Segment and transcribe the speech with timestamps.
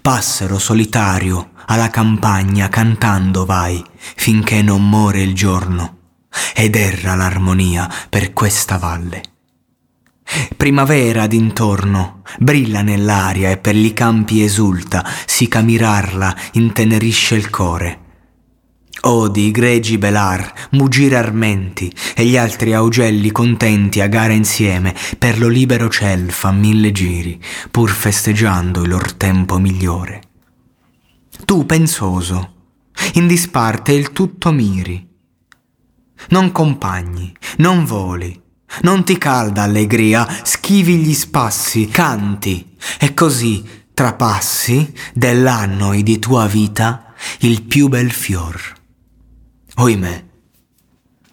[0.00, 5.96] Passero solitario alla campagna cantando vai finché non muore il giorno
[6.54, 9.22] ed erra l'armonia per questa valle.
[10.56, 18.05] Primavera d'intorno brilla nell'aria e per gli campi esulta, si camirarla intenerisce il core.
[19.08, 25.46] Odi, gregi belar, mugire armenti e gli altri augelli contenti a gara insieme per lo
[25.46, 30.22] libero ciel fa mille giri, pur festeggiando il lor tempo migliore.
[31.44, 32.54] Tu pensoso,
[33.12, 35.08] in disparte il tutto miri.
[36.30, 38.42] Non compagni, non voli,
[38.80, 46.46] non ti calda allegria, schivi gli spassi, canti, e così trapassi dell'anno e di tua
[46.46, 48.75] vita il più bel fior.
[49.78, 50.24] Oimè,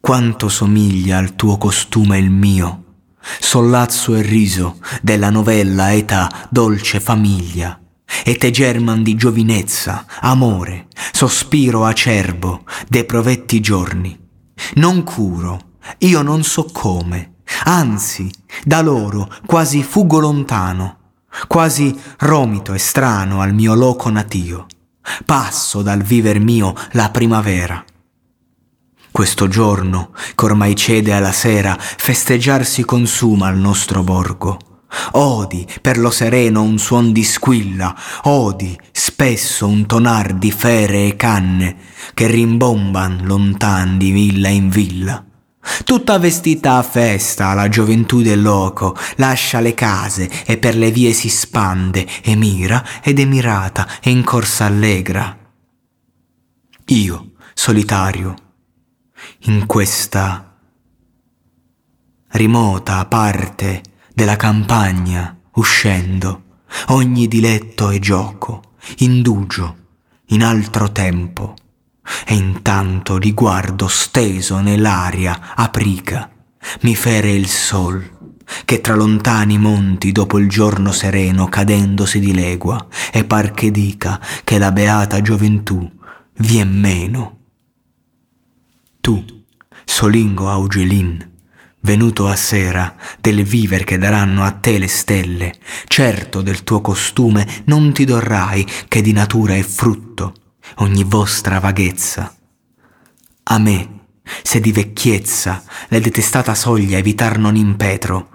[0.00, 2.96] quanto somiglia al tuo costume il mio,
[3.38, 7.80] sollazzo e riso della novella età dolce famiglia
[8.24, 14.18] e te german di giovinezza, amore, sospiro acerbo de provetti giorni.
[14.74, 18.28] Non curo, io non so come, anzi,
[18.64, 21.12] da loro quasi fuggo lontano,
[21.46, 24.66] quasi romito e strano al mio loco natio.
[25.24, 27.84] Passo dal viver mio la primavera.
[29.16, 34.58] Questo giorno, che ormai cede alla sera, festeggiar si consuma al nostro borgo
[35.12, 41.14] Odi per lo sereno un suon di squilla, odi spesso un tonar di fere e
[41.14, 41.76] canne
[42.12, 45.24] che rimbomban lontan di villa in villa.
[45.84, 51.12] Tutta vestita a festa la gioventù del loco lascia le case e per le vie
[51.12, 55.38] si spande e mira ed è mirata e in corsa allegra.
[56.86, 58.43] Io, solitario,
[59.42, 60.56] in questa
[62.28, 66.42] rimota parte della campagna, uscendo,
[66.88, 69.76] ogni diletto e gioco, indugio,
[70.28, 71.54] in altro tempo,
[72.26, 76.30] e intanto li guardo steso nell'aria aprica,
[76.80, 78.12] mi fere il sol,
[78.64, 84.20] che tra lontani monti dopo il giorno sereno cadendo si dilegua, e par che dica
[84.42, 85.90] che la beata gioventù
[86.38, 87.38] vien meno.
[89.04, 89.22] Tu,
[89.84, 91.30] solingo Augelin,
[91.80, 95.52] venuto a sera, del viver che daranno a te le stelle,
[95.88, 100.32] certo del tuo costume non ti dorrai che di natura è frutto
[100.76, 102.34] ogni vostra vaghezza.
[103.42, 104.06] A me,
[104.42, 108.30] se di vecchiezza le detestata soglia evitar non impetro,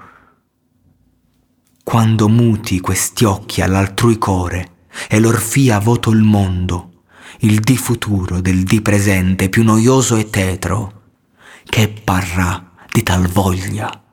[1.84, 6.89] quando muti questi occhi all'altrui core e l'orfia voto il mondo,
[7.42, 11.12] il di futuro del di presente più noioso e tetro,
[11.64, 14.04] che parrà di tal voglia,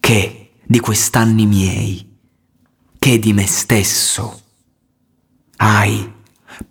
[0.00, 2.18] che di quest'anni miei,
[2.98, 4.40] che di me stesso.
[5.58, 6.12] Ai,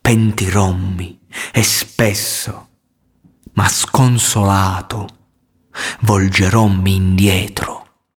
[0.02, 1.19] pentirommi
[1.53, 2.68] e spesso,
[3.53, 5.08] ma sconsolato,
[6.02, 7.84] volgerommi indietro